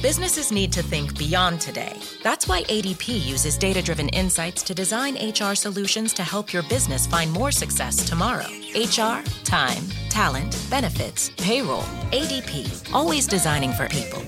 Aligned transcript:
Businesses 0.00 0.52
need 0.52 0.70
to 0.74 0.80
think 0.80 1.18
beyond 1.18 1.60
today. 1.60 2.00
That's 2.22 2.46
why 2.46 2.62
ADP 2.62 3.26
uses 3.26 3.58
data 3.58 3.82
driven 3.82 4.08
insights 4.10 4.62
to 4.62 4.72
design 4.72 5.16
HR 5.16 5.56
solutions 5.56 6.12
to 6.14 6.22
help 6.22 6.52
your 6.52 6.62
business 6.62 7.04
find 7.04 7.32
more 7.32 7.50
success 7.50 8.08
tomorrow. 8.08 8.46
HR, 8.76 9.24
time, 9.42 9.82
talent, 10.08 10.56
benefits, 10.70 11.32
payroll. 11.36 11.82
ADP, 12.12 12.94
always 12.94 13.26
designing 13.26 13.72
for 13.72 13.88
people. 13.88 14.22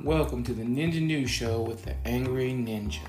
Welcome 0.00 0.42
to 0.44 0.54
the 0.54 0.62
Ninja 0.64 1.02
News 1.02 1.28
Show 1.28 1.60
with 1.60 1.84
the 1.84 1.94
Angry 2.06 2.52
Ninja. 2.52 3.06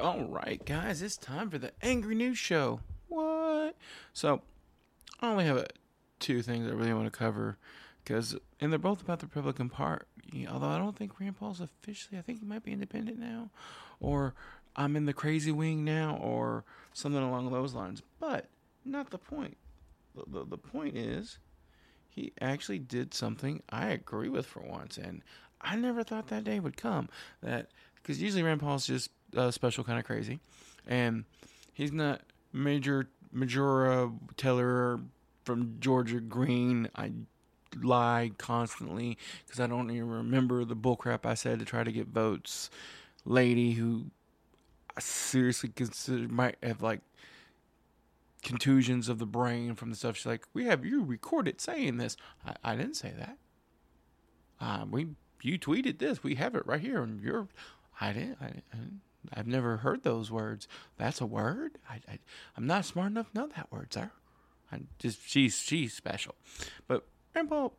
All 0.00 0.24
right, 0.24 0.64
guys, 0.64 1.02
it's 1.02 1.18
time 1.18 1.50
for 1.50 1.58
the 1.58 1.72
Angry 1.82 2.14
News 2.14 2.38
Show. 2.38 2.80
What? 3.08 3.76
So, 4.14 4.40
I 5.20 5.30
only 5.30 5.44
have 5.44 5.58
uh, 5.58 5.64
two 6.20 6.40
things 6.40 6.66
I 6.66 6.74
really 6.74 6.94
want 6.94 7.04
to 7.04 7.18
cover 7.18 7.58
because, 8.02 8.34
and 8.60 8.72
they're 8.72 8.78
both 8.78 9.02
about 9.02 9.18
the 9.18 9.26
Republican 9.26 9.68
Party. 9.68 10.48
Although 10.50 10.68
I 10.68 10.78
don't 10.78 10.96
think 10.96 11.20
Rand 11.20 11.38
Paul's 11.38 11.60
officially, 11.60 12.18
I 12.18 12.22
think 12.22 12.40
he 12.40 12.46
might 12.46 12.64
be 12.64 12.72
independent 12.72 13.18
now, 13.18 13.50
or 14.00 14.32
I'm 14.74 14.96
in 14.96 15.04
the 15.04 15.12
crazy 15.12 15.52
wing 15.52 15.84
now, 15.84 16.16
or 16.16 16.64
something 16.94 17.22
along 17.22 17.52
those 17.52 17.74
lines. 17.74 18.02
But 18.18 18.46
not 18.86 19.10
the 19.10 19.18
point. 19.18 19.58
The, 20.14 20.22
the, 20.26 20.46
the 20.46 20.58
point 20.58 20.96
is, 20.96 21.38
he 22.08 22.32
actually 22.40 22.78
did 22.78 23.12
something 23.12 23.62
I 23.68 23.88
agree 23.88 24.30
with 24.30 24.46
for 24.46 24.60
once, 24.60 24.96
and 24.96 25.22
I 25.60 25.76
never 25.76 26.02
thought 26.02 26.28
that 26.28 26.44
day 26.44 26.58
would 26.58 26.78
come. 26.78 27.10
That 27.42 27.68
because 27.96 28.22
usually 28.22 28.42
Rand 28.42 28.60
Paul's 28.60 28.86
just 28.86 29.10
uh, 29.36 29.50
special 29.50 29.84
kind 29.84 29.98
of 29.98 30.04
crazy, 30.04 30.40
and 30.86 31.24
he's 31.72 31.92
not 31.92 32.22
Major 32.52 33.08
Marjorie 33.32 34.10
Taylor 34.36 35.00
from 35.44 35.76
Georgia 35.80 36.20
Greene. 36.20 36.88
I 36.94 37.12
lie 37.80 38.32
constantly 38.38 39.16
because 39.46 39.60
I 39.60 39.66
don't 39.66 39.90
even 39.90 40.08
remember 40.08 40.64
the 40.64 40.76
bullcrap 40.76 41.24
I 41.24 41.34
said 41.34 41.58
to 41.60 41.64
try 41.64 41.84
to 41.84 41.92
get 41.92 42.08
votes. 42.08 42.70
Lady 43.24 43.72
who 43.72 44.06
I 44.96 45.00
seriously 45.00 45.68
consider 45.68 46.26
might 46.28 46.56
have 46.62 46.82
like 46.82 47.00
contusions 48.42 49.08
of 49.08 49.18
the 49.18 49.26
brain 49.26 49.74
from 49.74 49.90
the 49.90 49.96
stuff. 49.96 50.16
She's 50.16 50.26
like, 50.26 50.46
"We 50.52 50.64
have 50.64 50.84
you 50.84 51.04
recorded 51.04 51.60
saying 51.60 51.98
this." 51.98 52.16
I, 52.46 52.54
I 52.64 52.76
didn't 52.76 52.96
say 52.96 53.12
that. 53.16 53.38
Uh, 54.60 54.84
we 54.90 55.08
you 55.42 55.58
tweeted 55.58 55.98
this. 55.98 56.22
We 56.22 56.34
have 56.36 56.54
it 56.54 56.66
right 56.66 56.80
here, 56.80 57.02
and 57.02 57.22
you're. 57.22 57.48
I 58.00 58.12
didn't. 58.12 58.38
I, 58.40 58.46
I, 58.46 58.76
have 59.32 59.46
never 59.46 59.78
heard 59.78 60.02
those 60.02 60.30
words. 60.30 60.66
That's 60.96 61.20
a 61.20 61.26
word. 61.26 61.78
I, 61.88 62.00
I'm 62.56 62.66
not 62.66 62.84
smart 62.84 63.10
enough 63.10 63.32
to 63.32 63.38
know 63.38 63.48
that 63.56 63.70
word, 63.70 63.92
sir. 63.92 64.10
I 64.72 64.80
just 64.98 65.18
she's 65.28 65.58
she's 65.58 65.94
special, 65.94 66.34
but 66.86 67.06
Rand 67.34 67.48
Paul. 67.48 67.74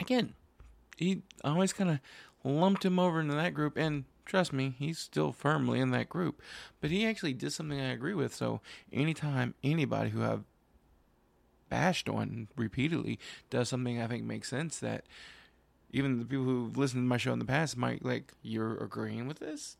Again, 0.00 0.34
he 0.96 1.22
always 1.44 1.72
kind 1.72 1.90
of 1.90 2.00
lumped 2.42 2.84
him 2.84 2.98
over 2.98 3.20
into 3.20 3.34
that 3.34 3.54
group, 3.54 3.76
and 3.76 4.04
trust 4.24 4.52
me, 4.52 4.74
he's 4.78 4.98
still 4.98 5.32
firmly 5.32 5.80
in 5.80 5.90
that 5.90 6.08
group. 6.08 6.40
But 6.80 6.90
he 6.90 7.06
actually 7.06 7.34
did 7.34 7.52
something 7.52 7.80
I 7.80 7.92
agree 7.92 8.14
with. 8.14 8.34
So 8.34 8.60
anytime 8.92 9.54
anybody 9.62 10.10
who 10.10 10.22
I've 10.22 10.44
bashed 11.68 12.08
on 12.08 12.48
repeatedly 12.56 13.18
does 13.50 13.68
something 13.68 14.00
I 14.00 14.06
think 14.06 14.24
makes 14.24 14.48
sense, 14.48 14.78
that 14.80 15.04
even 15.90 16.18
the 16.18 16.24
people 16.24 16.44
who've 16.44 16.76
listened 16.76 17.04
to 17.04 17.08
my 17.08 17.16
show 17.16 17.32
in 17.32 17.38
the 17.38 17.44
past 17.44 17.76
might 17.76 18.04
like, 18.04 18.32
you're 18.42 18.76
agreeing 18.82 19.28
with 19.28 19.38
this? 19.38 19.76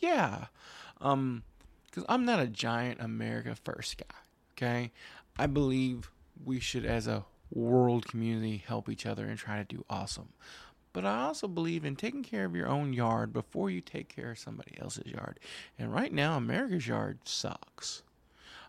Yeah. 0.00 0.46
Um, 1.00 1.42
because 1.86 2.04
I'm 2.08 2.24
not 2.24 2.40
a 2.40 2.46
giant 2.46 3.00
America 3.00 3.54
first 3.54 3.98
guy. 3.98 4.16
Okay, 4.52 4.92
I 5.38 5.46
believe 5.46 6.10
we 6.44 6.60
should, 6.60 6.84
as 6.84 7.06
a 7.06 7.24
world 7.52 8.06
community, 8.06 8.62
help 8.66 8.88
each 8.88 9.06
other 9.06 9.26
and 9.26 9.38
try 9.38 9.58
to 9.58 9.64
do 9.64 9.84
awesome. 9.88 10.32
But 10.92 11.04
I 11.04 11.22
also 11.22 11.48
believe 11.48 11.84
in 11.84 11.96
taking 11.96 12.22
care 12.22 12.44
of 12.44 12.54
your 12.54 12.68
own 12.68 12.92
yard 12.92 13.32
before 13.32 13.68
you 13.68 13.80
take 13.80 14.14
care 14.14 14.30
of 14.32 14.38
somebody 14.38 14.76
else's 14.80 15.06
yard. 15.06 15.40
And 15.78 15.92
right 15.92 16.12
now, 16.12 16.36
America's 16.36 16.86
yard 16.86 17.18
sucks. 17.24 18.02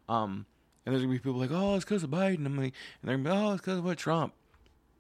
Um, 0.10 0.48
and 0.86 0.94
there's 0.94 1.04
gonna 1.04 1.14
be 1.14 1.20
people 1.20 1.40
like, 1.40 1.52
oh, 1.52 1.76
it's 1.76 1.86
because 1.86 2.04
of 2.04 2.10
Biden. 2.10 2.46
And 2.46 2.58
they're 2.58 3.18
gonna 3.18 3.18
be, 3.18 3.30
oh, 3.30 3.54
it's 3.54 3.62
because 3.62 3.78
of 3.78 3.86
what 3.86 3.98
Trump. 4.00 4.34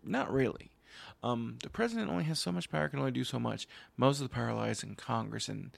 Not 0.03 0.31
really. 0.31 0.72
Um, 1.24 1.57
the 1.63 1.69
president 1.69 2.12
only 2.12 2.25
has 2.25 2.40
so 2.40 2.52
much 2.52 2.69
power, 2.69 2.88
can 2.88 3.00
only 3.00 3.12
do 3.12 3.24
so 3.24 3.40
much. 3.40 3.68
Most 3.97 4.22
of 4.22 4.30
the 4.30 4.34
power 4.34 4.53
lies 4.53 4.84
in 4.84 4.94
Congress, 4.94 5.50
and 5.50 5.72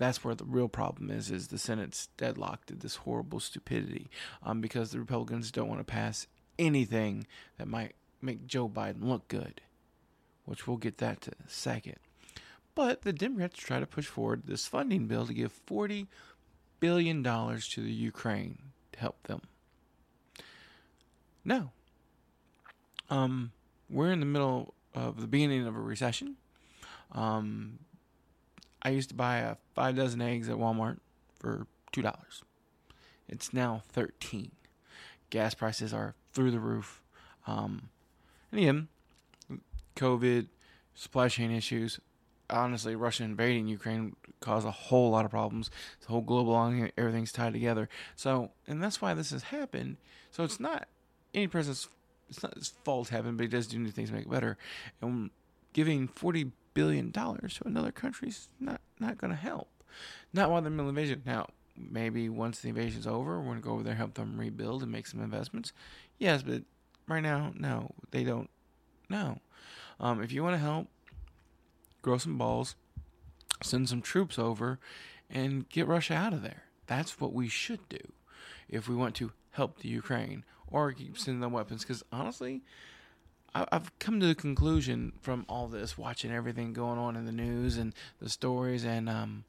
that's 0.00 0.24
where 0.24 0.34
the 0.34 0.44
real 0.44 0.68
problem 0.68 1.10
is. 1.10 1.30
Is 1.30 1.48
the 1.48 1.58
Senate's 1.58 2.08
deadlocked 2.16 2.72
at 2.72 2.80
this 2.80 2.96
horrible 2.96 3.38
stupidity, 3.38 4.10
um, 4.42 4.60
because 4.60 4.90
the 4.90 4.98
Republicans 4.98 5.52
don't 5.52 5.68
want 5.68 5.80
to 5.80 5.84
pass 5.84 6.26
anything 6.58 7.26
that 7.56 7.68
might 7.68 7.94
make 8.20 8.46
Joe 8.48 8.68
Biden 8.68 9.04
look 9.04 9.28
good 9.28 9.60
which 10.50 10.66
we'll 10.66 10.76
get 10.76 10.98
that 10.98 11.20
to 11.20 11.30
second. 11.46 11.94
But 12.74 13.02
the 13.02 13.12
Democrats 13.12 13.56
try 13.56 13.78
to 13.78 13.86
push 13.86 14.06
forward 14.06 14.42
this 14.46 14.66
funding 14.66 15.06
bill 15.06 15.24
to 15.26 15.32
give 15.32 15.52
$40 15.64 16.08
billion 16.80 17.22
to 17.22 17.80
the 17.80 17.92
Ukraine 17.92 18.58
to 18.92 18.98
help 18.98 19.22
them. 19.28 19.42
Now, 21.44 21.70
um, 23.10 23.52
we're 23.88 24.10
in 24.10 24.18
the 24.18 24.26
middle 24.26 24.74
of 24.92 25.20
the 25.20 25.28
beginning 25.28 25.68
of 25.68 25.76
a 25.76 25.80
recession. 25.80 26.34
Um, 27.12 27.78
I 28.82 28.90
used 28.90 29.10
to 29.10 29.14
buy 29.14 29.38
a 29.38 29.56
five 29.74 29.96
dozen 29.96 30.20
eggs 30.20 30.48
at 30.48 30.56
Walmart 30.56 30.98
for 31.38 31.66
two 31.92 32.02
dollars. 32.02 32.42
It's 33.28 33.52
now 33.52 33.82
thirteen. 33.88 34.52
Gas 35.30 35.54
prices 35.54 35.94
are 35.94 36.14
through 36.32 36.50
the 36.50 36.58
roof. 36.60 37.02
Um, 37.46 37.90
and 38.50 38.60
again, 38.60 38.88
COVID, 39.96 40.48
supply 40.94 41.28
chain 41.28 41.50
issues. 41.50 42.00
Honestly, 42.48 42.96
Russia 42.96 43.22
invading 43.22 43.68
Ukraine 43.68 44.16
caused 44.40 44.66
a 44.66 44.72
whole 44.72 45.10
lot 45.10 45.24
of 45.24 45.30
problems. 45.30 45.70
The 46.00 46.08
whole 46.08 46.20
global 46.20 46.56
everything's 46.98 47.30
tied 47.30 47.52
together. 47.52 47.88
So, 48.16 48.50
and 48.66 48.82
that's 48.82 49.00
why 49.00 49.14
this 49.14 49.30
has 49.30 49.44
happened. 49.44 49.98
So 50.32 50.42
it's 50.42 50.58
not 50.58 50.88
any 51.32 51.46
president's 51.46 51.88
it's 52.28 52.42
not 52.42 52.54
his 52.54 52.68
fault 52.84 53.08
happened, 53.08 53.36
but 53.36 53.44
he 53.44 53.48
does 53.48 53.66
do 53.66 53.78
new 53.78 53.90
things 53.90 54.08
to 54.08 54.14
make 54.14 54.24
it 54.24 54.30
better. 54.30 54.56
And 55.00 55.30
giving 55.72 56.08
forty 56.08 56.52
billion 56.74 57.10
dollars 57.10 57.54
to 57.54 57.66
another 57.66 57.92
country 57.92 58.28
is 58.28 58.48
not 58.58 58.80
not 58.98 59.18
going 59.18 59.30
to 59.30 59.36
help. 59.36 59.68
Not 60.32 60.50
while 60.50 60.62
they're 60.62 60.70
in 60.70 60.76
the 60.76 60.84
invasion. 60.84 61.22
Now, 61.26 61.48
maybe 61.76 62.28
once 62.28 62.60
the 62.60 62.68
invasion's 62.68 63.06
over, 63.06 63.38
we're 63.38 63.46
going 63.46 63.56
to 63.56 63.62
go 63.62 63.72
over 63.72 63.82
there, 63.82 63.94
help 63.94 64.14
them 64.14 64.38
rebuild, 64.38 64.82
and 64.82 64.92
make 64.92 65.06
some 65.06 65.20
investments. 65.20 65.72
Yes, 66.18 66.42
but 66.42 66.62
right 67.08 67.22
now, 67.22 67.52
no, 67.56 67.90
they 68.10 68.24
don't. 68.24 68.50
No. 69.08 69.38
Um, 69.98 70.22
if 70.22 70.32
you 70.32 70.42
want 70.42 70.54
to 70.54 70.58
help, 70.58 70.88
grow 72.02 72.18
some 72.18 72.38
balls, 72.38 72.76
send 73.62 73.88
some 73.88 74.00
troops 74.00 74.38
over, 74.38 74.78
and 75.28 75.68
get 75.68 75.86
Russia 75.86 76.14
out 76.14 76.32
of 76.32 76.42
there. 76.42 76.64
That's 76.86 77.20
what 77.20 77.32
we 77.32 77.48
should 77.48 77.88
do 77.88 78.12
if 78.68 78.88
we 78.88 78.94
want 78.94 79.14
to 79.16 79.32
help 79.52 79.78
the 79.78 79.88
Ukraine 79.88 80.44
or 80.68 80.92
keep 80.92 81.18
sending 81.18 81.40
them 81.40 81.52
weapons. 81.52 81.82
Because 81.82 82.02
honestly, 82.12 82.62
I've 83.54 83.98
come 83.98 84.20
to 84.20 84.26
the 84.26 84.34
conclusion 84.34 85.12
from 85.20 85.44
all 85.48 85.66
this, 85.66 85.98
watching 85.98 86.30
everything 86.30 86.72
going 86.72 86.98
on 86.98 87.16
in 87.16 87.26
the 87.26 87.32
news 87.32 87.76
and 87.76 87.94
the 88.20 88.28
stories, 88.28 88.84
and 88.84 89.08
um, 89.08 89.44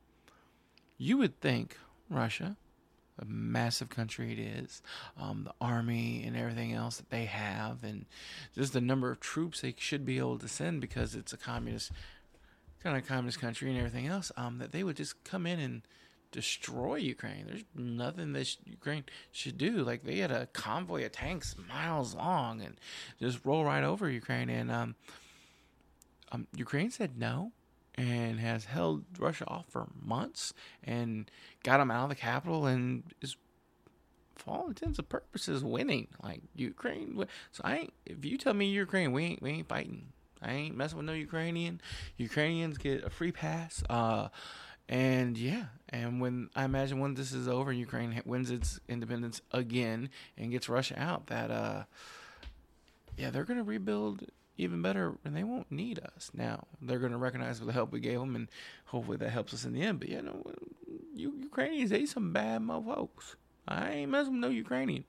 you 0.98 1.18
would 1.18 1.40
think 1.40 1.78
Russia 2.10 2.58
a 3.22 3.26
massive 3.26 3.90
country 3.90 4.34
it 4.34 4.40
is, 4.40 4.82
um, 5.20 5.44
the 5.44 5.54
army 5.62 6.24
and 6.26 6.36
everything 6.36 6.74
else 6.74 6.98
that 6.98 7.10
they 7.10 7.26
have, 7.26 7.84
and 7.84 8.06
just 8.56 8.74
the 8.74 8.82
number 8.82 9.12
of 9.12 9.20
troops 9.20 9.62
they 9.62 9.76
should 9.78 10.06
be 10.06 10.18
able 10.18 10.40
to 10.40 10.48
send 10.48 10.82
because 10.82 11.16
it's 11.16 11.32
a 11.32 11.38
communist 11.38 11.92
kind 12.84 12.98
of 12.98 13.06
communist 13.08 13.40
country 13.40 13.70
and 13.70 13.78
everything 13.78 14.08
else. 14.08 14.32
Um, 14.36 14.58
that 14.58 14.72
they 14.72 14.84
would 14.84 14.98
just 14.98 15.24
come 15.24 15.46
in 15.46 15.60
and 15.60 15.82
destroy 16.32 16.96
Ukraine. 16.96 17.46
There's 17.48 17.66
nothing 17.76 18.34
that 18.34 18.56
Ukraine 18.66 19.04
should 19.32 19.58
do. 19.58 19.84
Like 19.84 20.04
they 20.04 20.18
had 20.18 20.32
a 20.32 20.48
convoy 20.48 21.06
of 21.06 21.12
tanks 21.12 21.56
miles 21.70 22.16
long 22.16 22.62
and 22.62 22.76
just 23.20 23.46
roll 23.46 23.64
right 23.66 23.84
over 23.84 24.10
Ukraine, 24.10 24.50
and 24.50 24.72
um, 24.72 24.96
um, 26.32 26.48
Ukraine 26.56 26.92
said 26.92 27.18
no 27.18 27.52
and 27.96 28.40
has 28.40 28.66
held 28.66 29.04
Russia 29.20 29.46
off 29.48 29.66
for 29.70 29.88
months 30.02 30.54
and 30.84 31.30
got 31.64 31.78
them 31.78 31.92
out 31.92 32.04
of 32.04 32.10
the 32.10 32.16
capital 32.16 32.66
and 32.66 33.04
is, 33.22 33.36
for 34.36 34.52
all 34.52 34.68
intents 34.70 34.98
and 34.98 35.10
purposes, 35.10 35.64
winning. 35.64 36.08
Like 36.24 36.42
Ukraine. 36.56 37.26
So 37.52 37.62
I 37.64 37.78
ain't, 37.78 37.94
if 38.06 38.24
you 38.24 38.38
tell 38.38 38.54
me 38.54 38.68
Ukraine, 38.68 39.12
we 39.12 39.26
ain't 39.26 39.42
we 39.42 39.52
ain't 39.52 39.68
fighting. 39.68 40.08
I 40.42 40.54
ain't 40.54 40.76
messing 40.76 40.98
with 40.98 41.06
no 41.06 41.14
Ukrainian. 41.14 41.82
Ukrainians 42.18 42.78
get 42.78 43.04
a 43.04 43.10
free 43.10 43.32
pass. 43.32 43.84
Uh, 43.90 44.30
and 44.90 45.38
yeah, 45.38 45.66
and 45.90 46.22
when 46.22 46.50
I 46.56 46.66
imagine 46.66 47.00
when 47.00 47.14
this 47.14 47.32
is 47.32 47.48
over, 47.48 47.72
Ukraine 47.72 48.22
wins 48.26 48.52
its 48.52 48.80
independence 48.88 49.42
again 49.52 50.10
and 50.38 50.52
gets 50.52 50.70
Russia 50.70 50.96
out, 50.98 51.28
that 51.28 51.52
uh, 51.52 51.84
yeah, 53.18 53.30
they're 53.30 53.46
gonna 53.46 53.64
rebuild 53.64 54.26
even 54.58 54.82
better, 54.82 55.18
and 55.26 55.36
they 55.36 55.44
won't 55.44 55.72
need 55.72 56.00
us 56.00 56.30
now. 56.34 56.66
They're 56.82 57.00
to 57.00 57.18
recognize 57.18 57.60
the 57.60 57.72
help 57.72 57.92
we 57.92 58.00
gave 58.00 58.20
them, 58.20 58.36
and 58.36 58.48
hopefully 58.86 59.18
that 59.18 59.30
helps 59.30 59.54
us 59.54 59.66
in 59.66 59.74
the 59.74 59.82
end. 59.82 60.00
But 60.00 60.10
you 60.10 60.22
know, 60.22 60.44
you 61.16 61.34
Ukrainians, 61.42 61.90
they 61.90 62.06
some 62.06 62.32
bad 62.34 62.62
motherfuckers. 62.62 63.36
I 63.68 63.92
ain't 63.92 64.12
messing 64.12 64.34
with 64.34 64.42
no 64.42 64.50
Ukrainian. 64.50 65.06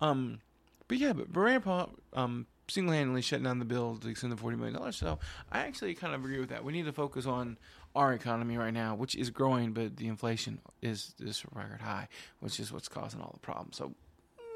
Um, 0.00 0.40
but 0.88 0.98
yeah, 0.98 1.12
but 1.12 1.34
Rand 1.34 1.64
Paul 1.64 1.90
um 2.12 2.46
single-handedly 2.68 3.20
shutting 3.20 3.44
down 3.44 3.58
the 3.58 3.64
bill 3.64 3.96
to 3.96 4.08
extend 4.08 4.32
the 4.32 4.36
forty 4.36 4.56
million 4.56 4.74
dollars. 4.74 4.96
So 4.96 5.18
I 5.52 5.60
actually 5.60 5.94
kind 5.94 6.14
of 6.14 6.24
agree 6.24 6.40
with 6.40 6.48
that. 6.50 6.64
We 6.64 6.72
need 6.72 6.86
to 6.86 6.92
focus 6.92 7.26
on 7.26 7.58
our 7.94 8.12
economy 8.12 8.56
right 8.56 8.72
now, 8.72 8.94
which 8.94 9.14
is 9.14 9.30
growing, 9.30 9.72
but 9.72 9.96
the 9.96 10.08
inflation 10.08 10.60
is 10.82 11.14
is 11.20 11.44
record 11.52 11.80
high, 11.80 12.08
which 12.40 12.58
is 12.58 12.72
what's 12.72 12.88
causing 12.88 13.20
all 13.20 13.30
the 13.32 13.40
problems. 13.40 13.76
So, 13.76 13.94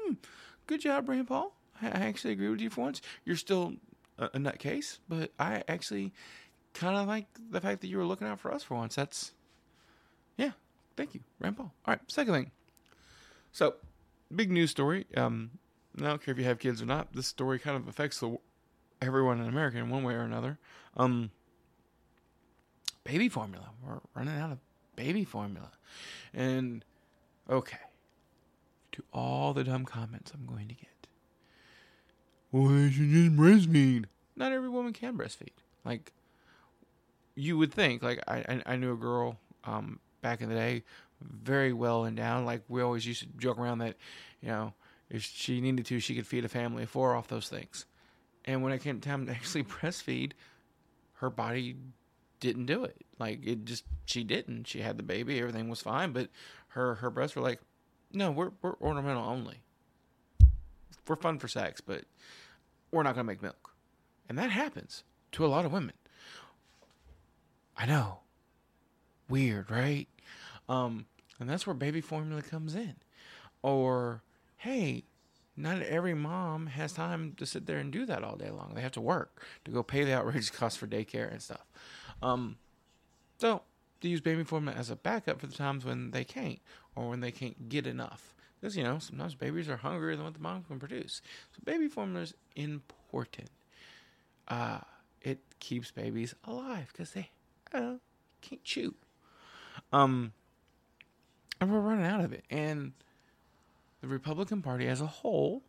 mm, 0.07 0.17
good 0.67 0.81
job, 0.81 1.07
Rand 1.07 1.27
Paul. 1.27 1.53
I, 1.81 1.87
I 1.87 1.99
actually 2.01 2.33
agree 2.33 2.49
with 2.49 2.61
you 2.61 2.69
for 2.69 2.81
once. 2.81 3.01
You're 3.25 3.37
still 3.37 3.73
a, 4.17 4.25
a 4.25 4.37
nutcase, 4.37 4.99
but 5.07 5.31
I 5.39 5.63
actually 5.67 6.13
kind 6.73 6.97
of 6.97 7.07
like 7.07 7.27
the 7.49 7.61
fact 7.61 7.81
that 7.81 7.87
you 7.87 7.97
were 7.97 8.05
looking 8.05 8.27
out 8.27 8.39
for 8.39 8.53
us 8.53 8.63
for 8.63 8.75
once. 8.75 8.95
That's 8.95 9.31
yeah, 10.37 10.51
thank 10.97 11.13
you, 11.13 11.21
Rand 11.39 11.57
Paul. 11.57 11.73
All 11.85 11.93
right, 11.93 12.01
second 12.07 12.33
thing. 12.33 12.51
So, 13.51 13.75
big 14.33 14.51
news 14.51 14.71
story. 14.71 15.05
Um, 15.15 15.51
I 15.97 16.03
don't 16.03 16.23
care 16.23 16.31
if 16.33 16.37
you 16.37 16.45
have 16.45 16.59
kids 16.59 16.81
or 16.81 16.85
not. 16.85 17.13
This 17.13 17.27
story 17.27 17.59
kind 17.59 17.75
of 17.75 17.87
affects 17.87 18.19
the 18.19 18.37
everyone 19.01 19.39
in 19.39 19.47
America 19.47 19.77
in 19.77 19.89
one 19.89 20.03
way 20.03 20.13
or 20.13 20.21
another. 20.21 20.59
Um, 20.97 21.31
baby 23.09 23.29
formula. 23.29 23.69
We're 23.83 23.99
running 24.13 24.39
out 24.39 24.51
of 24.51 24.59
baby 24.95 25.23
formula, 25.23 25.71
and 26.33 26.85
okay, 27.49 27.77
to 28.91 29.03
all 29.11 29.53
the 29.53 29.63
dumb 29.63 29.85
comments 29.85 30.31
I'm 30.33 30.45
going 30.45 30.67
to 30.67 30.75
get. 30.75 30.87
Well, 32.51 32.89
should 32.89 33.09
just 33.09 33.35
breastfeed. 33.35 34.05
Not 34.35 34.51
every 34.51 34.69
woman 34.69 34.93
can 34.93 35.17
breastfeed. 35.17 35.53
Like 35.83 36.13
you 37.35 37.57
would 37.57 37.73
think. 37.73 38.03
Like 38.03 38.21
I, 38.27 38.37
I, 38.37 38.61
I 38.65 38.75
knew 38.75 38.93
a 38.93 38.97
girl 38.97 39.37
um, 39.63 39.99
back 40.21 40.41
in 40.41 40.49
the 40.49 40.55
day, 40.55 40.83
very 41.21 41.73
well 41.73 42.05
and 42.05 42.15
down. 42.15 42.45
Like 42.45 42.61
we 42.67 42.81
always 42.81 43.05
used 43.05 43.21
to 43.21 43.27
joke 43.37 43.57
around 43.57 43.79
that, 43.79 43.95
you 44.41 44.49
know, 44.49 44.73
if 45.09 45.23
she 45.23 45.61
needed 45.61 45.85
to, 45.87 45.99
she 45.99 46.15
could 46.15 46.27
feed 46.27 46.45
a 46.45 46.49
family 46.49 46.83
of 46.83 46.89
four 46.89 47.15
off 47.15 47.27
those 47.27 47.49
things. 47.49 47.85
And 48.45 48.63
when 48.63 48.71
it 48.71 48.83
came 48.83 48.99
time 48.99 49.25
to 49.25 49.31
actually 49.31 49.63
breastfeed, 49.81 50.33
her 51.13 51.29
body 51.29 51.75
didn't 52.39 52.65
do 52.65 52.83
it. 52.83 53.05
Like 53.17 53.45
it 53.45 53.65
just 53.65 53.83
she 54.05 54.23
didn't. 54.23 54.67
She 54.67 54.81
had 54.81 54.97
the 54.97 55.03
baby, 55.03 55.39
everything 55.39 55.69
was 55.69 55.81
fine, 55.81 56.11
but 56.11 56.29
her 56.69 56.95
her 56.95 57.09
breasts 57.09 57.35
were 57.35 57.41
like, 57.41 57.59
no, 58.11 58.31
we're 58.31 58.51
we're 58.61 58.75
ornamental 58.81 59.23
only. 59.23 59.61
We're 61.07 61.15
fun 61.15 61.39
for 61.39 61.47
sex, 61.47 61.81
but 61.81 62.03
we're 62.91 63.03
not 63.03 63.15
gonna 63.15 63.25
make 63.25 63.41
milk, 63.41 63.73
and 64.27 64.37
that 64.37 64.51
happens 64.51 65.03
to 65.33 65.45
a 65.45 65.47
lot 65.47 65.65
of 65.65 65.71
women. 65.71 65.95
I 67.77 67.85
know, 67.85 68.19
weird, 69.29 69.71
right? 69.71 70.07
Um, 70.67 71.05
and 71.39 71.49
that's 71.49 71.65
where 71.65 71.73
baby 71.73 72.01
formula 72.01 72.41
comes 72.41 72.75
in, 72.75 72.95
or 73.61 74.21
hey, 74.57 75.05
not 75.59 75.81
every 75.81 76.13
mom 76.13 76.67
has 76.67 76.93
time 76.93 77.33
to 77.37 77.45
sit 77.45 77.65
there 77.65 77.77
and 77.77 77.91
do 77.91 78.05
that 78.05 78.23
all 78.23 78.37
day 78.37 78.49
long. 78.49 78.73
They 78.75 78.81
have 78.81 78.93
to 78.93 79.01
work 79.01 79.45
to 79.65 79.71
go 79.71 79.83
pay 79.83 80.05
the 80.05 80.13
outrageous 80.13 80.49
cost 80.49 80.77
for 80.77 80.87
daycare 80.87 81.29
and 81.31 81.41
stuff. 81.41 81.65
Um, 82.21 82.57
so 83.37 83.61
they 84.01 84.09
use 84.09 84.21
baby 84.21 84.43
formula 84.43 84.77
as 84.77 84.89
a 84.89 84.95
backup 84.95 85.39
for 85.39 85.47
the 85.47 85.55
times 85.55 85.85
when 85.85 86.11
they 86.11 86.23
can't 86.23 86.59
or 86.95 87.09
when 87.09 87.19
they 87.21 87.31
can't 87.31 87.69
get 87.69 87.87
enough. 87.87 88.35
Because, 88.59 88.75
you 88.75 88.83
know, 88.83 88.99
sometimes 88.99 89.35
babies 89.35 89.69
are 89.69 89.77
hungrier 89.77 90.15
than 90.15 90.25
what 90.25 90.33
the 90.33 90.41
mom 90.41 90.63
can 90.63 90.79
produce. 90.79 91.21
So 91.51 91.61
baby 91.63 91.87
formula 91.87 92.23
is 92.23 92.33
important. 92.55 93.49
Uh, 94.47 94.79
it 95.21 95.39
keeps 95.59 95.91
babies 95.91 96.35
alive 96.43 96.89
because 96.91 97.11
they 97.11 97.29
uh, 97.73 97.95
can't 98.41 98.63
chew. 98.63 98.95
Um, 99.93 100.33
and 101.61 101.71
we're 101.71 101.79
running 101.79 102.05
out 102.05 102.21
of 102.21 102.33
it. 102.33 102.43
And 102.49 102.93
the 104.01 104.07
Republican 104.07 104.61
Party 104.61 104.87
as 104.87 105.01
a 105.01 105.07
whole 105.07 105.63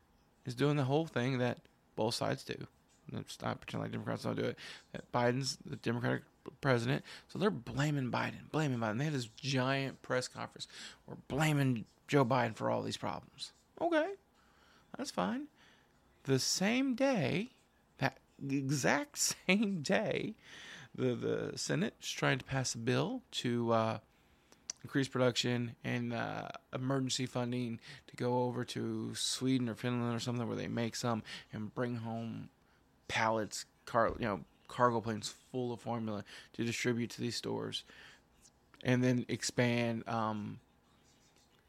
is 0.44 0.54
doing 0.54 0.76
the 0.76 0.84
whole 0.84 1.06
thing 1.06 1.38
that 1.38 1.58
both 1.96 2.14
sides 2.14 2.44
do. 2.44 2.66
Let's 3.12 3.40
not 3.42 3.60
pretend 3.60 3.82
like 3.82 3.92
Democrats 3.92 4.22
don't 4.22 4.36
do 4.36 4.44
it. 4.44 4.58
That 4.92 5.10
Biden's 5.12 5.58
the 5.64 5.76
Democratic 5.76 6.22
president, 6.60 7.04
so 7.28 7.38
they're 7.38 7.50
blaming 7.50 8.10
Biden, 8.10 8.50
blaming 8.50 8.78
Biden. 8.78 8.98
They 8.98 9.04
had 9.04 9.14
this 9.14 9.28
giant 9.36 10.02
press 10.02 10.28
conference. 10.28 10.66
We're 11.06 11.16
blaming 11.28 11.84
Joe 12.08 12.24
Biden 12.24 12.56
for 12.56 12.70
all 12.70 12.82
these 12.82 12.96
problems. 12.96 13.52
Okay, 13.80 14.12
that's 14.96 15.10
fine. 15.10 15.46
The 16.24 16.38
same 16.38 16.94
day, 16.94 17.50
that 17.98 18.18
exact 18.48 19.18
same 19.46 19.82
day, 19.82 20.34
the 20.94 21.14
the 21.14 21.52
Senate's 21.56 22.10
trying 22.10 22.38
to 22.38 22.44
pass 22.44 22.74
a 22.74 22.78
bill 22.78 23.22
to 23.32 23.72
uh, 23.72 23.98
increase 24.82 25.08
production 25.08 25.76
and 25.84 26.12
uh, 26.12 26.48
emergency 26.74 27.26
funding 27.26 27.80
to 28.06 28.16
go 28.16 28.42
over 28.42 28.64
to 28.64 29.14
Sweden 29.14 29.68
or 29.68 29.74
Finland 29.74 30.14
or 30.14 30.20
something 30.20 30.46
where 30.46 30.56
they 30.56 30.68
make 30.68 30.96
some 30.96 31.22
and 31.52 31.74
bring 31.74 31.96
home 31.96 32.48
pallets, 33.08 33.66
car, 33.86 34.12
you 34.18 34.26
know, 34.26 34.40
cargo 34.70 35.00
planes 35.00 35.34
full 35.50 35.72
of 35.72 35.80
formula 35.80 36.24
to 36.54 36.64
distribute 36.64 37.10
to 37.10 37.20
these 37.20 37.36
stores, 37.36 37.84
and 38.82 39.04
then 39.04 39.26
expand 39.28 40.08
um, 40.08 40.60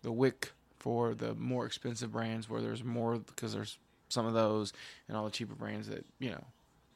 the 0.02 0.12
WIC 0.12 0.54
for 0.78 1.14
the 1.14 1.36
more 1.36 1.66
expensive 1.66 2.12
brands 2.12 2.50
where 2.50 2.62
there's 2.62 2.84
more 2.84 3.18
because 3.18 3.54
there's 3.54 3.78
some 4.10 4.26
of 4.26 4.34
those 4.34 4.74
and 5.08 5.16
all 5.16 5.26
the 5.26 5.32
cheaper 5.32 5.56
brands 5.56 5.88
that 5.88 6.06
you 6.20 6.30
know 6.30 6.44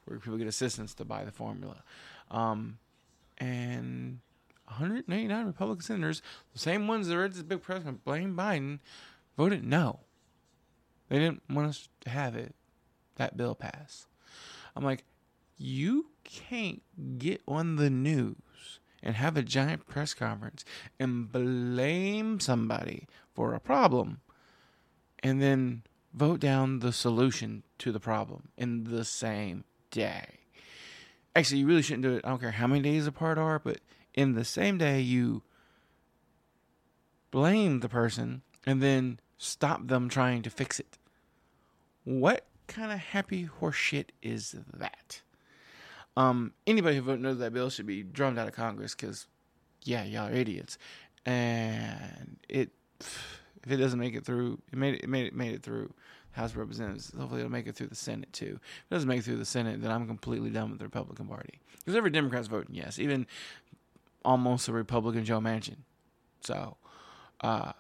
where 0.05 0.19
people 0.19 0.37
get 0.37 0.47
assistance 0.47 0.93
to 0.93 1.05
buy 1.05 1.23
the 1.25 1.31
formula. 1.31 1.83
Um, 2.31 2.77
and 3.37 4.19
189 4.67 5.45
Republican 5.45 5.83
senators, 5.83 6.21
the 6.53 6.59
same 6.59 6.87
ones 6.87 7.07
that 7.07 7.17
read 7.17 7.33
this 7.33 7.43
big 7.43 7.61
press 7.61 7.77
conference, 7.77 8.01
blame 8.03 8.35
Biden, 8.35 8.79
voted 9.37 9.63
no. 9.63 9.99
They 11.09 11.19
didn't 11.19 11.43
want 11.49 11.69
us 11.69 11.89
to 12.01 12.09
have 12.09 12.35
it, 12.35 12.55
that 13.15 13.37
bill 13.37 13.55
pass. 13.55 14.07
I'm 14.75 14.83
like, 14.83 15.03
you 15.57 16.07
can't 16.23 16.81
get 17.17 17.41
on 17.47 17.75
the 17.75 17.89
news 17.89 18.79
and 19.01 19.15
have 19.15 19.37
a 19.37 19.43
giant 19.43 19.87
press 19.87 20.13
conference 20.13 20.65
and 20.99 21.31
blame 21.31 22.39
somebody 22.39 23.07
for 23.33 23.53
a 23.53 23.59
problem 23.59 24.21
and 25.21 25.41
then 25.41 25.83
vote 26.13 26.39
down 26.39 26.79
the 26.79 26.93
solution 26.93 27.63
to 27.77 27.91
the 27.91 27.99
problem 27.99 28.49
in 28.57 28.85
the 28.85 29.05
same 29.05 29.63
day. 29.91 30.39
Actually, 31.35 31.59
you 31.59 31.67
really 31.67 31.81
shouldn't 31.81 32.03
do 32.03 32.15
it. 32.15 32.25
I 32.25 32.29
don't 32.29 32.39
care 32.39 32.51
how 32.51 32.67
many 32.67 32.81
days 32.81 33.07
apart 33.07 33.37
are, 33.37 33.59
but 33.59 33.79
in 34.13 34.33
the 34.33 34.45
same 34.45 34.77
day 34.77 35.01
you 35.01 35.43
blame 37.31 37.81
the 37.81 37.89
person 37.89 38.41
and 38.65 38.81
then 38.81 39.19
stop 39.37 39.87
them 39.87 40.09
trying 40.09 40.41
to 40.41 40.49
fix 40.49 40.79
it. 40.79 40.97
What 42.05 42.45
kind 42.67 42.91
of 42.91 42.99
happy 42.99 43.49
horseshit 43.59 44.09
is 44.21 44.55
that? 44.73 45.21
Um, 46.17 46.53
anybody 46.65 46.95
who 46.95 47.01
voted 47.01 47.21
no 47.21 47.29
to 47.29 47.35
that 47.35 47.53
bill 47.53 47.69
should 47.69 47.85
be 47.85 48.03
drummed 48.03 48.39
out 48.39 48.47
of 48.47 48.53
Congress 48.53 48.95
because, 48.95 49.27
yeah, 49.83 50.03
y'all 50.03 50.29
are 50.29 50.33
idiots. 50.33 50.77
And 51.25 52.37
it, 52.47 52.69
if 52.99 53.71
it 53.71 53.77
doesn't 53.77 53.99
make 53.99 54.15
it 54.15 54.25
through, 54.25 54.59
it 54.71 54.77
made 54.77 54.95
it, 54.95 55.09
made 55.09 55.27
it 55.27 55.35
made 55.35 55.53
it 55.53 55.63
through 55.63 55.93
House 56.31 56.51
of 56.51 56.57
Representatives. 56.57 57.11
Hopefully, 57.17 57.41
it'll 57.41 57.51
make 57.51 57.67
it 57.67 57.75
through 57.75 57.87
the 57.87 57.95
Senate 57.95 58.31
too. 58.31 58.59
If 58.61 58.91
it 58.91 58.93
doesn't 58.93 59.07
make 59.07 59.19
it 59.19 59.23
through 59.23 59.37
the 59.37 59.45
Senate, 59.45 59.81
then 59.81 59.91
I'm 59.91 60.07
completely 60.07 60.49
done 60.49 60.69
with 60.69 60.79
the 60.79 60.85
Republican 60.85 61.27
Party 61.27 61.59
because 61.79 61.95
every 61.95 62.11
Democrat's 62.11 62.47
voting 62.47 62.75
yes, 62.75 62.99
even 62.99 63.25
almost 64.23 64.67
a 64.67 64.73
Republican 64.73 65.25
Joe 65.25 65.39
Manchin. 65.39 65.77
So, 66.41 66.77
uh, 67.41 67.73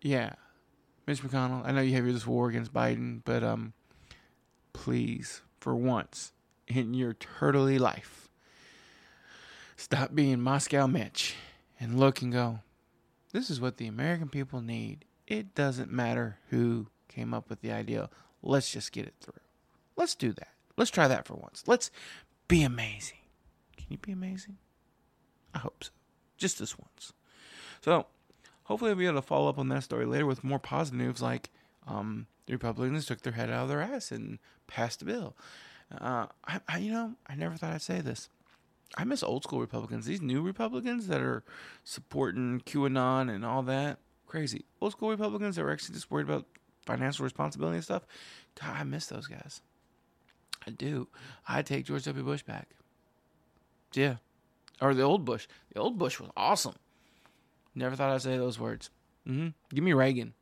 yeah, 0.00 0.34
Mitch 1.06 1.22
McConnell. 1.22 1.66
I 1.66 1.72
know 1.72 1.80
you 1.82 1.94
have 1.94 2.04
your 2.04 2.14
this 2.14 2.26
war 2.26 2.48
against 2.48 2.72
Biden, 2.72 3.20
but 3.24 3.42
um, 3.42 3.74
please, 4.72 5.42
for 5.60 5.74
once 5.74 6.32
in 6.68 6.94
your 6.94 7.14
turtley 7.14 7.78
life, 7.78 8.28
stop 9.76 10.14
being 10.14 10.40
Moscow 10.40 10.86
Mitch 10.86 11.34
and 11.80 11.98
look 11.98 12.22
and 12.22 12.32
go. 12.32 12.60
This 13.32 13.50
is 13.50 13.60
what 13.60 13.76
the 13.76 13.86
American 13.86 14.28
people 14.28 14.60
need. 14.60 15.04
It 15.26 15.54
doesn't 15.54 15.92
matter 15.92 16.38
who 16.50 16.86
came 17.08 17.34
up 17.34 17.50
with 17.50 17.60
the 17.60 17.72
idea. 17.72 18.08
Let's 18.42 18.70
just 18.70 18.92
get 18.92 19.06
it 19.06 19.14
through. 19.20 19.34
Let's 19.96 20.14
do 20.14 20.32
that. 20.32 20.48
Let's 20.76 20.90
try 20.90 21.08
that 21.08 21.26
for 21.26 21.34
once. 21.34 21.64
Let's 21.66 21.90
be 22.46 22.62
amazing. 22.62 23.18
Can 23.76 23.86
you 23.90 23.98
be 23.98 24.12
amazing? 24.12 24.56
I 25.54 25.58
hope 25.58 25.84
so. 25.84 25.90
Just 26.36 26.58
this 26.58 26.78
once. 26.78 27.12
So, 27.80 28.06
hopefully, 28.64 28.90
I'll 28.90 28.96
be 28.96 29.06
able 29.06 29.16
to 29.16 29.22
follow 29.22 29.48
up 29.48 29.58
on 29.58 29.68
that 29.68 29.82
story 29.82 30.06
later 30.06 30.26
with 30.26 30.44
more 30.44 30.58
positive 30.58 31.00
news 31.00 31.20
like 31.20 31.50
um, 31.86 32.26
the 32.46 32.52
Republicans 32.52 33.06
took 33.06 33.22
their 33.22 33.32
head 33.32 33.50
out 33.50 33.64
of 33.64 33.68
their 33.68 33.80
ass 33.80 34.12
and 34.12 34.38
passed 34.66 35.02
a 35.02 35.04
bill. 35.04 35.36
Uh, 35.96 36.26
I, 36.46 36.60
I, 36.68 36.78
you 36.78 36.92
know, 36.92 37.14
I 37.26 37.34
never 37.34 37.56
thought 37.56 37.72
I'd 37.72 37.82
say 37.82 38.00
this. 38.00 38.28
I 38.96 39.04
miss 39.04 39.22
old 39.22 39.44
school 39.44 39.60
Republicans. 39.60 40.06
These 40.06 40.22
new 40.22 40.42
Republicans 40.42 41.08
that 41.08 41.20
are 41.20 41.44
supporting 41.84 42.60
QAnon 42.60 43.34
and 43.34 43.44
all 43.44 43.62
that, 43.64 43.98
crazy. 44.26 44.64
Old 44.80 44.92
school 44.92 45.10
Republicans 45.10 45.56
that 45.56 45.62
are 45.62 45.70
actually 45.70 45.94
just 45.94 46.10
worried 46.10 46.28
about 46.28 46.46
financial 46.86 47.24
responsibility 47.24 47.76
and 47.76 47.84
stuff. 47.84 48.06
God, 48.60 48.76
I 48.76 48.84
miss 48.84 49.06
those 49.06 49.26
guys. 49.26 49.60
I 50.66 50.70
do. 50.70 51.08
I 51.46 51.62
take 51.62 51.84
George 51.86 52.04
W. 52.04 52.24
Bush 52.24 52.42
back. 52.42 52.68
Yeah, 53.94 54.16
or 54.80 54.94
the 54.94 55.02
old 55.02 55.24
Bush. 55.24 55.46
The 55.72 55.80
old 55.80 55.98
Bush 55.98 56.20
was 56.20 56.30
awesome. 56.36 56.74
Never 57.74 57.96
thought 57.96 58.10
I'd 58.10 58.22
say 58.22 58.36
those 58.36 58.58
words. 58.58 58.90
hmm 59.26 59.48
Give 59.72 59.84
me 59.84 59.92
Reagan. 59.92 60.34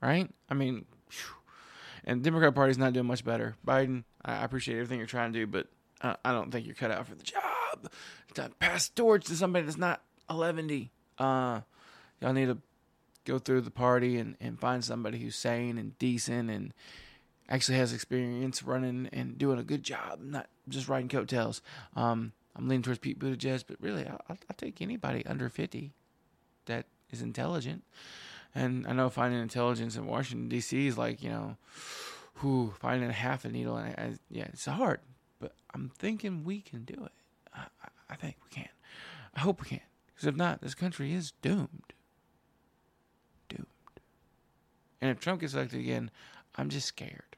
Right? 0.00 0.30
I 0.48 0.54
mean. 0.54 0.84
And 2.06 2.22
Democrat 2.22 2.54
Party's 2.54 2.78
not 2.78 2.92
doing 2.92 3.06
much 3.06 3.24
better. 3.24 3.56
Biden, 3.66 4.04
I 4.24 4.44
appreciate 4.44 4.76
everything 4.76 4.98
you're 4.98 5.06
trying 5.06 5.32
to 5.32 5.38
do, 5.40 5.46
but 5.46 5.66
I, 6.00 6.32
don't 6.32 6.50
think 6.50 6.66
you're 6.66 6.74
cut 6.74 6.90
out 6.90 7.06
for 7.06 7.14
the 7.14 7.24
job. 7.24 7.90
To 8.34 8.50
pass 8.60 8.88
torch 8.88 9.24
to 9.26 9.34
somebody 9.34 9.64
that's 9.64 9.78
not 9.78 10.02
11. 10.28 10.90
Uh, 11.18 11.60
y'all 12.20 12.32
need 12.32 12.46
to 12.46 12.58
go 13.24 13.38
through 13.38 13.62
the 13.62 13.70
party 13.70 14.18
and, 14.18 14.36
and 14.40 14.60
find 14.60 14.84
somebody 14.84 15.18
who's 15.18 15.36
sane 15.36 15.78
and 15.78 15.98
decent 15.98 16.50
and 16.50 16.72
actually 17.48 17.78
has 17.78 17.92
experience 17.92 18.62
running 18.62 19.08
and 19.12 19.38
doing 19.38 19.58
a 19.58 19.64
good 19.64 19.82
job, 19.82 20.20
not 20.20 20.48
just 20.68 20.88
riding 20.88 21.08
coattails. 21.08 21.62
Um, 21.94 22.32
I'm 22.54 22.68
leaning 22.68 22.82
towards 22.82 22.98
Pete 22.98 23.18
Buttigieg, 23.18 23.64
but 23.66 23.76
really, 23.80 24.06
I'll, 24.06 24.20
I'll 24.28 24.56
take 24.56 24.80
anybody 24.80 25.24
under 25.26 25.48
50 25.48 25.92
that 26.66 26.86
is 27.10 27.22
intelligent. 27.22 27.84
And 28.56 28.86
I 28.86 28.92
know 28.94 29.10
finding 29.10 29.40
intelligence 29.40 29.96
in 29.96 30.06
Washington 30.06 30.48
D.C. 30.48 30.86
is 30.86 30.96
like 30.96 31.22
you 31.22 31.28
know, 31.28 31.58
who 32.36 32.72
finding 32.80 33.10
half 33.10 33.44
a 33.44 33.50
needle. 33.50 33.76
And 33.76 33.94
I, 33.98 34.02
I, 34.02 34.12
yeah, 34.30 34.44
it's 34.44 34.64
hard, 34.64 35.00
but 35.38 35.52
I'm 35.74 35.90
thinking 35.98 36.42
we 36.42 36.62
can 36.62 36.84
do 36.84 36.94
it. 36.94 37.12
I, 37.54 37.66
I 38.08 38.16
think 38.16 38.36
we 38.42 38.50
can. 38.50 38.68
I 39.34 39.40
hope 39.40 39.60
we 39.60 39.68
can. 39.68 39.80
Because 40.06 40.26
if 40.26 40.36
not, 40.36 40.62
this 40.62 40.74
country 40.74 41.12
is 41.12 41.32
doomed. 41.42 41.92
Doomed. 43.50 43.66
And 45.02 45.10
if 45.10 45.20
Trump 45.20 45.42
gets 45.42 45.52
elected 45.52 45.80
again, 45.80 46.10
I'm 46.54 46.70
just 46.70 46.88
scared. 46.88 47.36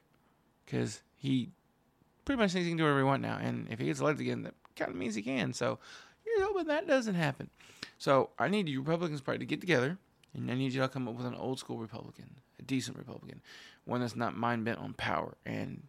Because 0.65 1.01
he 1.17 1.49
pretty 2.23 2.41
much 2.41 2.53
thinks 2.53 2.63
he 2.63 2.71
can 2.71 2.77
do 2.77 2.83
whatever 2.83 2.99
he 2.99 3.05
wants 3.05 3.23
now. 3.23 3.37
And 3.41 3.67
if 3.69 3.79
he 3.79 3.87
gets 3.87 3.99
elected 3.99 4.25
again, 4.25 4.43
that 4.43 4.53
kind 4.77 4.91
of 4.91 4.95
means 4.95 5.15
he 5.15 5.21
can. 5.21 5.51
So 5.51 5.79
you're 6.25 6.45
hoping 6.45 6.67
that 6.67 6.87
doesn't 6.87 7.15
happen. 7.15 7.49
So 7.97 8.29
I 8.39 8.47
need 8.47 8.69
you 8.69 8.79
Republicans 8.79 9.19
probably 9.19 9.39
to 9.39 9.45
get 9.45 9.59
together. 9.59 9.97
And 10.33 10.49
I 10.51 10.55
need 10.55 10.73
you 10.73 10.81
to 10.81 10.87
come 10.87 11.07
up 11.07 11.15
with 11.15 11.25
an 11.25 11.35
old 11.35 11.59
school 11.59 11.77
Republican, 11.77 12.29
a 12.59 12.61
decent 12.61 12.97
Republican, 12.97 13.41
one 13.85 14.01
that's 14.01 14.15
not 14.15 14.37
mind 14.37 14.65
bent 14.65 14.79
on 14.79 14.93
power. 14.93 15.35
And 15.45 15.83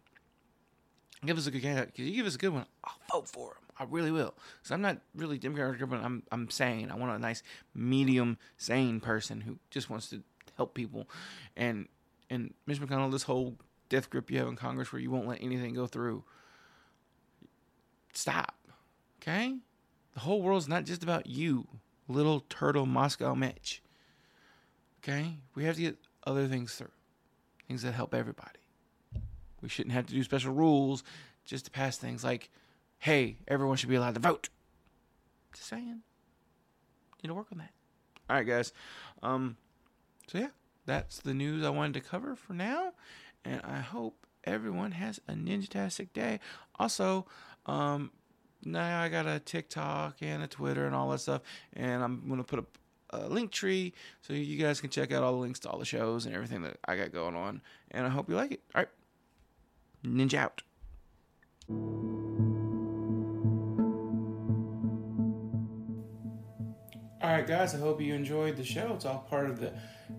give 1.25 1.37
us 1.37 1.47
a 1.47 1.51
good 1.51 1.61
candidate. 1.61 1.93
Because 1.93 2.05
you 2.05 2.15
give 2.15 2.25
us 2.25 2.35
a 2.35 2.39
good 2.39 2.53
one, 2.53 2.65
I'll 2.83 2.97
vote 3.11 3.27
for 3.27 3.51
him. 3.51 3.61
I 3.77 3.85
really 3.89 4.11
will. 4.11 4.33
Because 4.59 4.71
I'm 4.71 4.81
not 4.81 4.97
really 5.15 5.37
Democrat 5.37 5.67
or 5.67 5.71
Republican. 5.71 6.05
I'm, 6.05 6.23
I'm 6.31 6.49
sane. 6.49 6.91
I 6.91 6.95
want 6.95 7.11
a 7.11 7.19
nice, 7.19 7.43
medium, 7.73 8.37
sane 8.57 8.99
person 8.99 9.41
who 9.41 9.57
just 9.69 9.89
wants 9.89 10.09
to 10.09 10.23
help 10.57 10.73
people. 10.73 11.07
And, 11.55 11.87
and 12.29 12.53
Mitch 12.65 12.79
McConnell, 12.79 13.11
this 13.11 13.23
whole 13.23 13.57
death 13.89 14.09
grip 14.09 14.31
you 14.31 14.39
have 14.39 14.47
in 14.47 14.55
Congress 14.55 14.91
where 14.91 15.01
you 15.01 15.11
won't 15.11 15.27
let 15.27 15.41
anything 15.41 15.73
go 15.73 15.85
through, 15.85 16.23
stop. 18.13 18.55
Okay? 19.21 19.55
The 20.13 20.19
whole 20.21 20.41
world's 20.41 20.67
not 20.67 20.85
just 20.85 21.03
about 21.03 21.27
you, 21.27 21.67
little 22.07 22.41
turtle 22.49 22.85
Moscow 22.85 23.35
Mitch. 23.35 23.81
Okay? 25.03 25.37
We 25.55 25.65
have 25.65 25.75
to 25.75 25.81
get 25.81 25.97
other 26.25 26.47
things 26.47 26.75
through, 26.75 26.91
things 27.67 27.81
that 27.83 27.93
help 27.93 28.13
everybody. 28.13 28.59
We 29.61 29.69
shouldn't 29.69 29.93
have 29.93 30.07
to 30.07 30.13
do 30.13 30.23
special 30.23 30.53
rules 30.53 31.03
just 31.45 31.65
to 31.65 31.71
pass 31.71 31.97
things 31.97 32.23
like, 32.23 32.49
hey, 32.99 33.37
everyone 33.47 33.77
should 33.77 33.89
be 33.89 33.95
allowed 33.95 34.15
to 34.15 34.19
vote. 34.19 34.49
Just 35.53 35.67
saying. 35.67 36.01
Need 37.23 37.27
to 37.27 37.33
work 37.33 37.47
on 37.51 37.59
that. 37.59 37.71
All 38.29 38.37
right, 38.37 38.47
guys. 38.47 38.73
Um, 39.21 39.57
so 40.27 40.39
yeah, 40.39 40.49
that's 40.85 41.19
the 41.19 41.33
news 41.33 41.65
I 41.65 41.69
wanted 41.69 41.95
to 41.95 42.01
cover 42.01 42.35
for 42.35 42.53
now, 42.53 42.93
and 43.43 43.61
I 43.63 43.79
hope 43.79 44.25
everyone 44.43 44.93
has 44.93 45.19
a 45.27 45.33
ninja-tastic 45.33 46.13
day. 46.13 46.39
Also, 46.79 47.25
um, 47.65 48.11
now 48.63 49.01
I 49.01 49.09
got 49.09 49.27
a 49.27 49.39
TikTok 49.39 50.17
and 50.21 50.41
a 50.41 50.47
Twitter 50.47 50.85
and 50.85 50.95
all 50.95 51.09
that 51.09 51.19
stuff, 51.19 51.41
and 51.73 52.03
I'm 52.03 52.27
gonna 52.29 52.43
put 52.43 52.59
a 52.59 52.65
a 53.13 53.27
link 53.27 53.51
tree 53.51 53.93
so 54.21 54.33
you 54.33 54.57
guys 54.57 54.81
can 54.81 54.89
check 54.89 55.11
out 55.11 55.23
all 55.23 55.33
the 55.33 55.39
links 55.39 55.59
to 55.59 55.69
all 55.69 55.79
the 55.79 55.85
shows 55.85 56.25
and 56.25 56.35
everything 56.35 56.61
that 56.63 56.77
I 56.85 56.95
got 56.97 57.11
going 57.11 57.35
on. 57.35 57.61
And 57.91 58.05
I 58.05 58.09
hope 58.09 58.29
you 58.29 58.35
like 58.35 58.51
it. 58.51 58.61
All 58.75 58.81
right. 58.81 58.89
Ninja 60.03 60.35
out. 60.35 60.61
All 67.23 67.29
right, 67.29 67.45
guys, 67.45 67.75
I 67.75 67.77
hope 67.77 68.01
you 68.01 68.15
enjoyed 68.15 68.57
the 68.57 68.63
show. 68.63 68.93
It's 68.95 69.05
all 69.05 69.19
part 69.29 69.49
of 69.49 69.59
the 69.59 69.73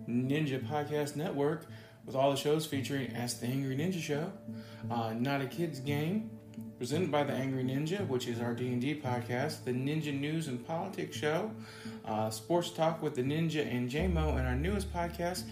Ninja 0.07 0.65
Podcast 0.65 1.17
Network 1.17 1.67
with 2.05 2.15
all 2.15 2.31
the 2.31 2.37
shows 2.37 2.65
featuring 2.65 3.13
Ask 3.13 3.41
the 3.41 3.47
Angry 3.47 3.75
Ninja 3.75 4.01
Show, 4.01 4.31
uh, 4.89 5.13
Not 5.13 5.41
a 5.41 5.45
Kid's 5.45 5.79
Game, 5.79 6.31
presented 6.77 7.11
by 7.11 7.23
the 7.23 7.33
Angry 7.33 7.63
Ninja, 7.63 8.07
which 8.07 8.27
is 8.27 8.39
our 8.39 8.53
D&D 8.53 9.01
podcast, 9.01 9.63
the 9.63 9.71
Ninja 9.71 10.17
News 10.17 10.47
and 10.47 10.65
Politics 10.65 11.15
Show, 11.15 11.51
uh, 12.05 12.29
Sports 12.29 12.71
Talk 12.71 13.01
with 13.01 13.15
the 13.15 13.21
Ninja 13.23 13.65
and 13.71 13.89
JMO, 13.89 14.37
and 14.37 14.47
our 14.47 14.55
newest 14.55 14.93
podcast, 14.93 15.43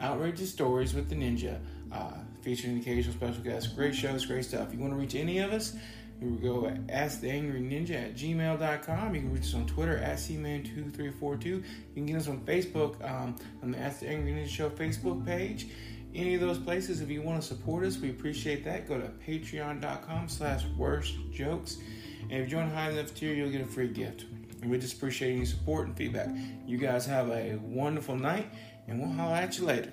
Outrageous 0.00 0.50
Stories 0.50 0.94
with 0.94 1.08
the 1.08 1.14
Ninja, 1.16 1.58
uh, 1.92 2.12
featuring 2.42 2.78
occasional 2.78 3.14
special 3.14 3.42
guests. 3.42 3.72
Great 3.72 3.94
shows, 3.94 4.24
great 4.24 4.44
stuff. 4.44 4.68
If 4.68 4.74
You 4.74 4.80
want 4.80 4.92
to 4.92 4.98
reach 4.98 5.14
any 5.14 5.38
of 5.38 5.52
us? 5.52 5.74
You 6.20 6.26
can 6.28 6.40
go 6.40 6.66
at 6.66 6.86
asktheangryninja 6.88 7.90
at 7.90 8.14
gmail.com. 8.16 9.14
You 9.14 9.20
can 9.20 9.32
reach 9.32 9.44
us 9.44 9.54
on 9.54 9.66
Twitter 9.66 9.98
at 9.98 10.18
cman2342. 10.18 11.44
You 11.44 11.62
can 11.94 12.06
get 12.06 12.16
us 12.16 12.28
on 12.28 12.40
Facebook 12.40 13.02
um, 13.08 13.36
on 13.62 13.70
the 13.70 13.78
Ask 13.78 14.00
the 14.00 14.08
Angry 14.08 14.32
Ninja 14.32 14.48
Show 14.48 14.68
Facebook 14.70 15.24
page 15.24 15.68
any 16.14 16.34
of 16.34 16.40
those 16.40 16.58
places. 16.58 17.00
If 17.00 17.10
you 17.10 17.22
want 17.22 17.40
to 17.40 17.46
support 17.46 17.84
us 17.84 17.98
we 17.98 18.10
appreciate 18.10 18.64
that. 18.64 18.88
Go 18.88 18.98
to 18.98 19.08
patreon.com 19.26 20.28
slash 20.28 20.64
worst 20.76 21.14
jokes. 21.32 21.78
And 22.22 22.32
if 22.32 22.40
you 22.40 22.46
join 22.46 22.70
high 22.70 22.90
enough 22.90 23.14
tier 23.14 23.34
you'll 23.34 23.50
get 23.50 23.60
a 23.60 23.66
free 23.66 23.88
gift. 23.88 24.26
And 24.60 24.70
we 24.70 24.78
just 24.78 24.96
appreciate 24.96 25.36
any 25.36 25.44
support 25.44 25.86
and 25.86 25.96
feedback. 25.96 26.28
You 26.66 26.78
guys 26.78 27.06
have 27.06 27.30
a 27.30 27.58
wonderful 27.62 28.16
night 28.16 28.50
and 28.86 29.00
we'll 29.00 29.10
holler 29.10 29.36
at 29.36 29.58
you 29.58 29.66
later 29.66 29.92